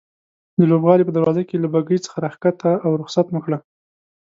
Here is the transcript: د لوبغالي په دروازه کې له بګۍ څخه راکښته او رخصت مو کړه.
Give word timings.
د 0.57 0.59
لوبغالي 0.71 1.03
په 1.05 1.13
دروازه 1.17 1.41
کې 1.49 1.55
له 1.63 1.67
بګۍ 1.73 1.97
څخه 2.05 2.17
راکښته 2.25 2.71
او 2.85 2.91
رخصت 3.01 3.27
مو 3.33 3.39
کړه. 3.45 3.57